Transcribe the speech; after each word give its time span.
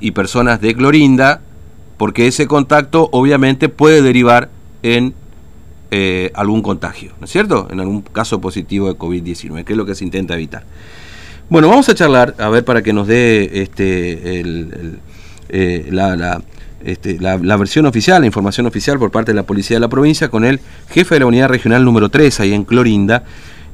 y 0.00 0.12
personas 0.12 0.60
de 0.60 0.76
Clorinda, 0.76 1.40
porque 1.96 2.28
ese 2.28 2.46
contacto 2.46 3.08
obviamente 3.10 3.68
puede 3.68 4.00
derivar 4.00 4.48
en 4.84 5.12
eh, 5.90 6.30
algún 6.36 6.62
contagio, 6.62 7.14
¿no 7.18 7.24
es 7.24 7.32
cierto? 7.32 7.66
En 7.72 7.80
algún 7.80 8.02
caso 8.02 8.40
positivo 8.40 8.86
de 8.86 8.96
COVID-19, 8.96 9.64
que 9.64 9.72
es 9.72 9.76
lo 9.76 9.84
que 9.84 9.96
se 9.96 10.04
intenta 10.04 10.34
evitar. 10.34 10.62
Bueno, 11.50 11.68
vamos 11.68 11.88
a 11.88 11.96
charlar, 11.96 12.36
a 12.38 12.48
ver, 12.48 12.64
para 12.64 12.80
que 12.80 12.92
nos 12.92 13.08
dé 13.08 13.50
este, 13.60 14.40
eh, 15.48 15.88
la, 15.90 16.42
este, 16.84 17.18
la, 17.18 17.36
la, 17.38 17.56
versión 17.56 17.84
oficial, 17.86 18.20
la 18.20 18.26
información 18.26 18.66
oficial 18.66 19.00
por 19.00 19.10
parte 19.10 19.32
de 19.32 19.34
la 19.34 19.46
Policía 19.46 19.78
de 19.78 19.80
la 19.80 19.88
provincia, 19.88 20.28
con 20.28 20.44
el 20.44 20.60
jefe 20.90 21.16
de 21.16 21.18
la 21.18 21.26
Unidad 21.26 21.48
Regional 21.48 21.84
número 21.84 22.08
3, 22.08 22.38
ahí 22.38 22.54
en 22.54 22.62
Clorinda, 22.62 23.24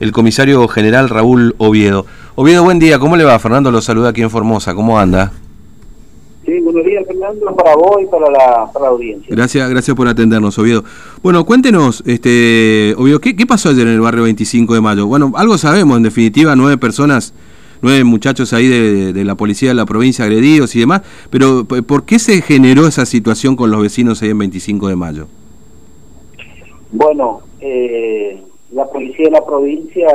el 0.01 0.11
comisario 0.11 0.67
general 0.69 1.11
Raúl 1.11 1.55
Oviedo. 1.59 2.07
Oviedo, 2.35 2.65
buen 2.65 2.79
día, 2.79 2.99
¿cómo 2.99 3.15
le 3.15 3.25
va? 3.25 3.39
Fernando 3.39 3.71
lo 3.71 3.83
saluda 3.83 4.09
aquí 4.09 4.23
en 4.23 4.31
Formosa, 4.31 4.75
¿cómo 4.75 4.99
anda? 4.99 5.31
Sí, 6.45 6.61
buenos 6.61 6.85
días, 6.85 7.07
Fernando, 7.07 7.57
para 7.57 7.75
vos 7.75 8.03
y 8.03 8.07
para 8.07 8.31
la, 8.31 8.71
para 8.73 8.87
la 8.87 8.91
audiencia. 8.91 9.35
Gracias, 9.35 9.71
gracias 9.71 9.97
por 9.97 10.07
atendernos, 10.09 10.59
Oviedo. 10.59 10.85
Bueno, 11.23 11.45
cuéntenos, 11.45 12.03
este, 12.07 12.95
Oviedo, 12.99 13.21
¿qué, 13.21 13.35
¿qué 13.35 13.47
pasó 13.47 13.71
ayer 13.71 13.87
en 13.87 13.95
el 13.95 14.01
barrio 14.01 14.25
25 14.25 14.75
de 14.75 14.81
mayo? 14.83 15.07
Bueno, 15.07 15.33
algo 15.37 15.57
sabemos, 15.57 15.97
en 15.97 16.03
definitiva, 16.03 16.55
nueve 16.55 16.77
personas, 16.77 17.33
nueve 17.81 18.05
muchachos 18.05 18.53
ahí 18.53 18.67
de, 18.67 19.13
de 19.15 19.25
la 19.25 19.37
policía 19.37 19.71
de 19.71 19.75
la 19.75 19.87
provincia 19.87 20.27
agredidos 20.27 20.77
y 20.77 20.81
demás, 20.81 21.03
pero 21.31 21.65
¿por 21.65 22.05
qué 22.05 22.19
se 22.19 22.43
generó 22.43 22.87
esa 22.87 23.07
situación 23.07 23.57
con 23.57 23.71
los 23.71 23.81
vecinos 23.81 24.23
ahí 24.23 24.31
en 24.31 24.39
25 24.39 24.89
de 24.89 24.97
mayo? 24.97 25.27
Bueno, 26.93 27.41
eh, 27.61 28.41
la 28.71 28.85
policía 28.87 29.25
de 29.25 29.31
la 29.31 29.45
provincia 29.45 30.07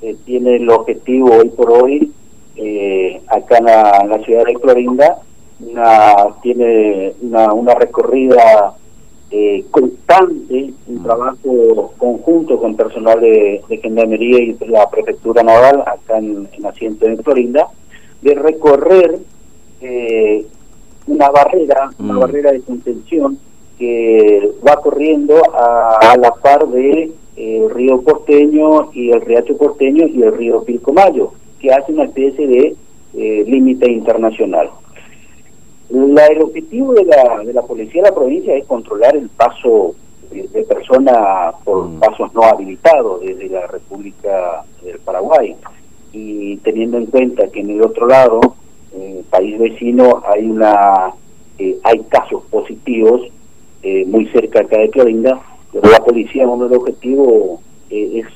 eh, 0.00 0.16
tiene 0.24 0.56
el 0.56 0.70
objetivo 0.70 1.36
hoy 1.36 1.50
por 1.50 1.70
hoy, 1.70 2.10
eh, 2.56 3.20
acá 3.28 3.58
en 3.58 3.64
la, 3.66 4.00
en 4.02 4.08
la 4.08 4.18
ciudad 4.20 4.44
de 4.44 4.54
Clorinda, 4.54 5.18
una, 5.66 6.14
tiene 6.42 7.12
una, 7.22 7.52
una 7.52 7.74
recorrida 7.74 8.74
eh, 9.30 9.64
constante, 9.70 10.72
un 10.88 11.02
trabajo 11.02 11.92
conjunto 11.98 12.58
con 12.58 12.74
personal 12.74 13.20
de, 13.20 13.62
de 13.68 13.76
Gendarmería 13.78 14.42
y 14.42 14.56
la 14.66 14.88
Prefectura 14.90 15.42
Naval 15.42 15.82
acá 15.86 16.18
en, 16.18 16.48
en 16.52 16.66
Asiento 16.66 17.06
de 17.06 17.16
Florinda, 17.18 17.68
de 18.22 18.34
recorrer 18.34 19.18
eh, 19.80 20.44
una 21.06 21.30
barrera, 21.30 21.90
una 21.98 22.14
Mm. 22.14 22.18
barrera 22.20 22.52
de 22.52 22.60
contención 22.60 23.38
que 23.78 24.50
va 24.66 24.76
corriendo 24.76 25.40
a, 25.54 25.96
a 26.12 26.16
la 26.16 26.32
par 26.32 26.66
de 26.68 27.10
eh, 27.36 27.62
el 27.64 27.70
río 27.70 28.02
Porteño 28.02 28.90
y 28.92 29.10
el 29.10 29.20
Riacho 29.22 29.56
Porteño 29.56 30.06
y 30.06 30.22
el 30.22 30.36
río 30.36 30.62
Pilcomayo, 30.64 31.32
que 31.60 31.72
hace 31.72 31.92
una 31.92 32.04
especie 32.04 32.46
de 32.46 32.76
eh, 33.14 33.44
límite 33.46 33.90
internacional. 33.90 34.70
La, 36.20 36.26
el 36.26 36.42
objetivo 36.42 36.92
de 36.94 37.04
la, 37.04 37.42
de 37.44 37.52
la 37.52 37.62
policía 37.62 38.02
de 38.02 38.08
la 38.10 38.14
provincia 38.14 38.54
es 38.54 38.66
controlar 38.66 39.16
el 39.16 39.28
paso 39.30 39.94
de, 40.30 40.46
de 40.48 40.62
personas 40.64 41.54
por 41.64 41.86
Mm. 41.88 41.98
pasos 42.00 42.34
no 42.34 42.42
habilitados 42.42 43.20
desde 43.22 43.48
la 43.48 43.66
República 43.66 44.64
del 44.82 44.98
Paraguay. 44.98 45.56
Y 46.12 46.56
teniendo 46.58 46.98
en 46.98 47.06
cuenta 47.06 47.48
que 47.48 47.60
en 47.60 47.70
el 47.70 47.82
otro 47.82 48.06
lado, 48.06 48.40
en 48.94 49.18
el 49.18 49.24
país 49.24 49.58
vecino, 49.58 50.22
hay 50.26 50.44
una 50.50 51.12
eh, 51.58 51.78
hay 51.84 52.00
casos 52.08 52.42
positivos 52.50 53.22
eh, 53.82 54.04
muy 54.06 54.26
cerca 54.28 54.60
acá 54.60 54.78
de 54.78 54.90
Clorinda, 54.90 55.40
pero 55.72 55.90
la 55.90 55.98
policía, 55.98 56.46
uno 56.48 56.68
del 56.68 56.78
objetivo 56.78 57.60
eh, 57.90 58.20
es 58.20 58.26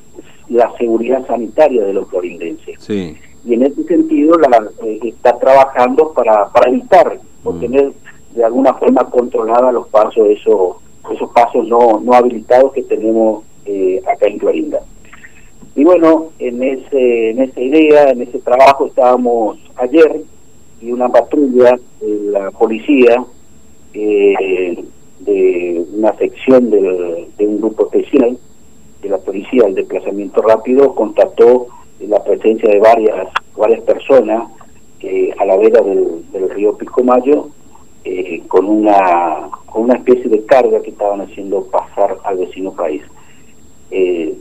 la 0.50 0.70
seguridad 0.78 1.26
sanitaria 1.26 1.84
de 1.84 1.92
los 1.94 2.06
clorindenses 2.08 2.76
Sí. 2.80 3.16
y 3.46 3.54
en 3.54 3.62
ese 3.62 3.82
sentido 3.84 4.38
la, 4.38 4.68
eh, 4.84 5.00
está 5.04 5.38
trabajando 5.38 6.12
para, 6.12 6.48
para 6.50 6.70
evitar 6.70 7.18
o 7.44 7.52
Mm. 7.52 7.60
tener 7.60 7.92
de 8.34 8.44
alguna 8.44 8.74
forma 8.74 9.08
controlada 9.10 9.70
los 9.70 9.86
pasos, 9.88 10.26
esos, 10.28 10.76
esos 11.12 11.30
pasos 11.32 11.66
no, 11.68 12.00
no 12.00 12.12
habilitados 12.14 12.72
que 12.72 12.82
tenemos 12.82 13.44
eh, 13.66 14.02
acá 14.06 14.26
en 14.26 14.38
Clorinda. 14.38 14.80
Y 15.76 15.84
bueno, 15.84 16.28
en, 16.38 16.62
ese, 16.62 17.30
en 17.30 17.40
esa 17.42 17.60
idea, 17.60 18.10
en 18.10 18.22
ese 18.22 18.38
trabajo 18.40 18.86
estábamos 18.86 19.58
ayer 19.76 20.20
y 20.80 20.92
una 20.92 21.08
patrulla 21.08 21.78
de 22.00 22.14
la 22.30 22.50
policía 22.50 23.24
eh, 23.94 24.84
de 25.20 25.84
una 25.96 26.12
sección 26.16 26.70
del- 26.70 27.26
de 27.38 27.46
un 27.46 27.58
grupo 27.60 27.84
especial 27.90 28.36
de 29.02 29.08
la 29.08 29.18
policía, 29.18 29.62
el 29.66 29.74
desplazamiento 29.74 30.42
rápido, 30.42 30.94
constató 30.94 31.66
la 32.00 32.22
presencia 32.22 32.68
de 32.70 32.80
varias 32.80 33.28
varias 33.56 33.80
personas 33.82 34.50
eh, 35.04 35.34
a 35.38 35.44
la 35.44 35.56
vera 35.56 35.80
del, 35.82 36.24
del 36.32 36.50
río 36.50 36.76
Pilcomayo 36.76 37.48
eh, 38.04 38.42
con 38.48 38.66
una 38.66 39.48
con 39.66 39.84
una 39.84 39.94
especie 39.94 40.28
de 40.28 40.44
carga 40.44 40.80
que 40.82 40.90
estaban 40.90 41.20
haciendo 41.20 41.64
pasar 41.64 42.16
al 42.24 42.38
vecino 42.38 42.72
país. 42.72 43.02
Eh, 43.90 44.34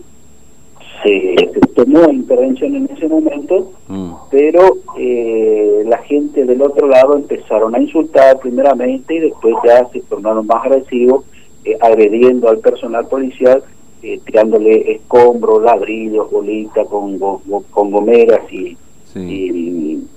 se, 1.03 1.35
se 1.53 1.59
tomó 1.75 2.09
intervención 2.11 2.75
en 2.75 2.89
ese 2.95 3.07
momento, 3.07 3.71
Mm. 3.89 4.13
pero 4.31 4.77
eh, 4.97 5.83
la 5.85 5.97
gente 5.99 6.45
del 6.45 6.61
otro 6.61 6.87
lado 6.87 7.15
empezaron 7.17 7.75
a 7.75 7.79
insultar 7.81 8.39
primeramente 8.39 9.15
y 9.15 9.19
después 9.19 9.55
ya 9.65 9.85
se 9.89 9.99
tornaron 10.01 10.47
más 10.47 10.65
agresivos, 10.65 11.25
eh, 11.65 11.77
agrediendo 11.81 12.47
al 12.49 12.59
personal 12.59 13.07
policial, 13.07 13.61
eh, 14.01 14.19
tirándole 14.25 14.91
escombros, 14.93 15.61
ladrillos, 15.63 16.31
bolitas 16.31 16.87
con, 16.87 17.17
go- 17.19 17.41
go- 17.45 17.63
con 17.71 17.91
gomeras 17.91 18.41
y, 18.51 18.77
Sí. 19.13 19.19
y, 19.19 19.51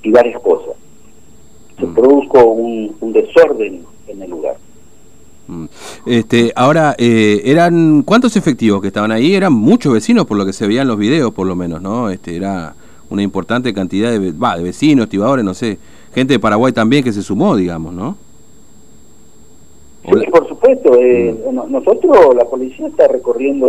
y 0.06 0.10
varias 0.12 0.40
cosas. 0.40 0.74
Se 1.78 1.84
Mm. 1.86 1.94
produjo 1.94 2.44
un, 2.44 2.94
un 3.00 3.12
desorden 3.12 3.82
en 4.06 4.22
el 4.22 4.30
lugar. 4.30 4.56
Mm. 5.48 5.64
Este, 6.06 6.52
ahora, 6.54 6.94
eh, 6.98 7.42
eran 7.44 8.02
¿cuántos 8.02 8.36
efectivos 8.36 8.80
que 8.80 8.88
estaban 8.88 9.10
ahí? 9.12 9.34
Eran 9.34 9.52
muchos 9.52 9.92
vecinos 9.92 10.26
por 10.26 10.36
lo 10.36 10.46
que 10.46 10.52
se 10.52 10.66
veía 10.66 10.82
en 10.82 10.88
los 10.88 10.96
videos, 10.98 11.32
por 11.32 11.46
lo 11.46 11.56
menos, 11.56 11.82
¿no? 11.82 12.08
Este, 12.10 12.36
era 12.36 12.74
una 13.10 13.22
importante 13.22 13.72
cantidad 13.74 14.10
de, 14.10 14.32
va, 14.32 14.56
de 14.56 14.62
vecinos, 14.64 15.04
activadores, 15.04 15.44
no 15.44 15.54
sé, 15.54 15.78
gente 16.14 16.34
de 16.34 16.38
Paraguay 16.40 16.72
también 16.72 17.04
que 17.04 17.12
se 17.12 17.22
sumó, 17.22 17.56
digamos, 17.56 17.92
¿no? 17.92 18.16
Sí, 20.04 20.30
por 20.30 20.48
supuesto. 20.48 20.96
eh, 21.00 21.34
no- 21.52 21.66
nosotros, 21.66 22.34
la 22.36 22.44
policía 22.44 22.86
está 22.86 23.08
recorriendo, 23.08 23.66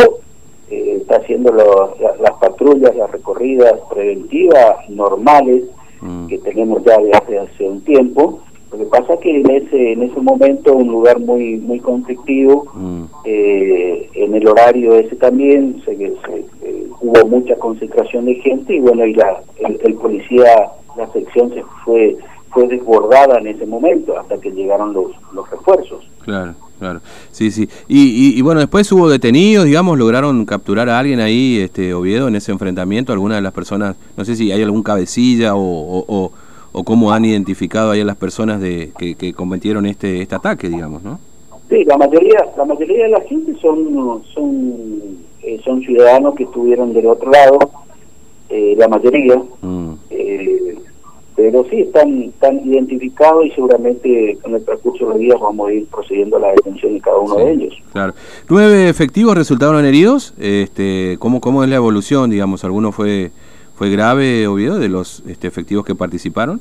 eh, 0.70 0.98
está 1.02 1.18
haciendo 1.18 1.52
lo- 1.52 1.96
la- 2.00 2.16
las 2.22 2.34
patrullas, 2.40 2.96
las 2.96 3.12
recorridas 3.12 3.74
preventivas 3.92 4.88
normales 4.90 5.64
Que 6.28 6.38
tenemos 6.40 6.84
ya 6.84 6.98
de 7.00 7.14
hace, 7.40 7.68
un 7.68 7.82
tiempo. 7.82 8.40
Lo 8.72 8.78
que 8.80 8.86
pasa 8.86 9.14
es 9.14 9.20
que 9.22 9.40
en 9.40 9.50
ese 9.50 9.94
en 9.94 10.04
ese 10.04 10.20
momento 10.20 10.76
un 10.76 10.90
lugar 10.90 11.20
muy 11.20 11.56
muy 11.58 11.80
conflictivo, 11.80 12.66
eh, 13.24 14.10
en 14.14 14.36
el 14.36 14.48
horario 14.48 14.96
ese 14.96 15.16
también 15.16 15.82
se, 15.86 15.96
se- 15.98 16.46
hubo 17.02 17.28
mucha 17.28 17.56
concentración 17.56 18.26
de 18.26 18.36
gente 18.36 18.76
y 18.76 18.80
bueno 18.80 19.06
y 19.06 19.14
la 19.14 19.42
el, 19.60 19.80
el 19.84 19.94
policía 19.96 20.70
la 20.98 21.08
sección 21.14 21.54
se 21.54 21.64
fue 21.86 22.18
fue 22.52 22.68
desbordada 22.68 23.40
en 23.40 23.48
ese 23.48 23.66
momento 23.66 24.18
hasta 24.20 24.38
que 24.40 24.52
llegaron 24.52 24.94
los 24.94 25.12
los 25.34 25.50
refuerzos. 25.50 26.06
Claro, 26.24 26.54
claro. 26.80 27.02
Sí, 27.32 27.52
sí. 27.52 27.68
Y, 27.88 28.00
y, 28.34 28.38
y 28.38 28.42
bueno, 28.42 28.60
después 28.60 28.92
hubo 28.92 29.10
detenidos, 29.10 29.66
digamos, 29.66 29.98
lograron 29.98 30.46
capturar 30.46 30.90
a 30.90 31.00
alguien 31.00 31.20
ahí, 31.20 31.60
este 31.60 31.94
Oviedo, 31.94 32.28
en 32.28 32.36
ese 32.36 32.52
enfrentamiento, 32.52 33.14
alguna 33.14 33.36
de 33.36 33.42
las 33.42 33.54
personas, 33.54 33.96
no 34.16 34.26
sé 34.26 34.36
si 34.36 34.52
hay 34.52 34.62
algún 34.64 34.84
cabecilla 34.84 35.56
o, 35.56 35.60
o, 35.62 36.06
o, 36.08 36.32
o 36.72 36.84
cómo 36.84 37.12
han 37.12 37.26
identificado 37.26 37.92
ahí 37.92 38.02
a 38.02 38.06
las 38.06 38.18
personas 38.18 38.60
de 38.62 38.92
que, 38.98 39.16
que 39.16 39.34
cometieron 39.34 39.86
este 39.86 40.22
este 40.22 40.36
ataque, 40.36 40.70
digamos, 40.70 41.02
¿no? 41.04 41.20
Sí, 41.70 41.84
la 41.84 41.98
mayoría, 41.98 42.46
la 42.56 42.66
mayoría 42.66 43.04
de 43.04 43.10
la 43.10 43.22
gente 43.22 43.54
son 43.62 44.22
son 44.34 45.18
eh, 45.44 45.60
son 45.66 45.82
ciudadanos 45.82 46.36
que 46.36 46.44
estuvieron 46.44 46.94
del 46.94 47.08
otro 47.08 47.32
lado, 47.32 47.60
eh, 48.50 48.76
la 48.78 48.88
mayoría, 48.88 49.36
Mm. 49.62 49.87
Eh, 51.38 51.50
pero 51.52 51.64
sí 51.70 51.82
están 51.82 52.24
están 52.24 52.60
identificados 52.68 53.46
y 53.46 53.52
seguramente 53.52 54.38
con 54.42 54.56
el 54.56 54.66
transcurso 54.66 55.06
de 55.06 55.12
los 55.12 55.20
días 55.20 55.40
vamos 55.40 55.70
a 55.70 55.74
ir 55.74 55.86
procediendo 55.88 56.38
a 56.38 56.40
la 56.40 56.52
detención 56.52 56.94
de 56.96 57.00
cada 57.02 57.18
uno 57.20 57.36
Sí, 57.36 57.44
de 57.44 57.52
ellos. 57.52 57.74
Claro. 57.94 58.14
¿Nueve 58.50 58.90
efectivos 58.90 59.36
resultaron 59.38 59.86
heridos? 59.86 60.34
Este, 60.40 61.18
¿cómo, 61.20 61.40
¿Cómo 61.40 61.64
es 61.64 61.70
la 61.70 61.76
evolución, 61.76 62.30
digamos? 62.30 62.64
¿Alguno 62.64 62.92
fue 62.92 63.32
fue 63.76 63.92
grave, 63.92 64.48
Oviedo, 64.48 64.80
de 64.80 64.90
los 64.90 65.22
este, 65.28 65.46
efectivos 65.48 65.86
que 65.86 65.94
participaron? 65.94 66.60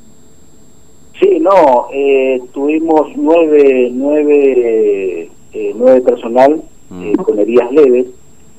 Sí, 1.18 1.38
no, 1.40 1.86
eh, 1.94 2.42
tuvimos 2.52 3.08
nueve 3.16 3.88
nueve 3.92 5.30
eh, 5.54 5.74
nueve 5.76 6.00
personal 6.02 6.52
eh, 6.52 6.62
Mm. 6.88 7.14
con 7.16 7.36
heridas 7.40 7.72
leves, 7.72 8.06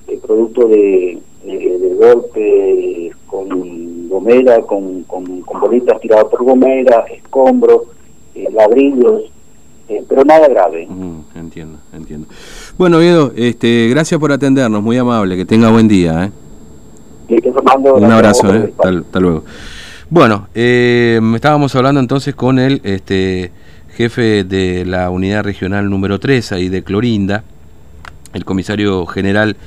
eh, 0.09 0.19
producto 0.25 0.67
de, 0.67 1.17
de, 1.45 1.77
de 1.79 1.93
golpe 1.95 3.11
con 3.25 3.47
gomera, 4.07 4.61
con, 4.61 5.03
con, 5.03 5.41
con 5.41 5.59
bolitas 5.59 5.99
tiradas 5.99 6.25
por 6.25 6.43
gomera, 6.43 7.05
escombros, 7.11 7.83
eh, 8.35 8.47
ladrillos, 8.51 9.23
eh, 9.89 10.03
pero 10.07 10.23
nada 10.23 10.47
grave. 10.47 10.85
Mm, 10.87 11.19
entiendo, 11.35 11.79
entiendo. 11.93 12.27
Bueno, 12.77 12.97
Oviedo, 12.97 13.31
este, 13.35 13.87
gracias 13.89 14.19
por 14.19 14.31
atendernos, 14.31 14.83
muy 14.83 14.97
amable, 14.97 15.37
que 15.37 15.45
tenga 15.45 15.69
buen 15.69 15.87
día. 15.87 16.25
¿eh? 16.25 16.31
Y 17.29 17.41
que 17.41 17.51
Fernando, 17.51 17.95
Un 17.95 18.11
abrazo, 18.11 18.53
¿eh? 18.53 18.73
hasta, 18.77 18.89
hasta 18.89 19.19
luego. 19.19 19.43
Bueno, 20.09 20.47
eh, 20.55 21.19
estábamos 21.35 21.75
hablando 21.75 21.99
entonces 21.99 22.35
con 22.35 22.59
el 22.59 22.81
este, 22.83 23.51
jefe 23.89 24.43
de 24.43 24.85
la 24.85 25.09
unidad 25.09 25.43
regional 25.43 25.89
número 25.89 26.19
3, 26.19 26.53
ahí 26.53 26.69
de 26.69 26.83
Clorinda, 26.83 27.43
el 28.33 28.45
comisario 28.45 29.05
general 29.05 29.57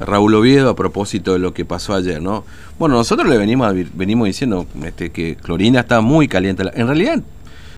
Raúl 0.00 0.34
Oviedo, 0.34 0.70
a 0.70 0.76
propósito 0.76 1.32
de 1.32 1.38
lo 1.38 1.54
que 1.54 1.64
pasó 1.64 1.94
ayer, 1.94 2.20
¿no? 2.20 2.44
Bueno, 2.78 2.96
nosotros 2.96 3.28
le 3.28 3.38
venimos, 3.38 3.74
venimos 3.94 4.26
diciendo 4.26 4.66
este, 4.84 5.10
que 5.10 5.36
Clorinda 5.36 5.80
está 5.80 6.00
muy 6.00 6.28
caliente. 6.28 6.64
En 6.74 6.86
realidad, 6.86 7.22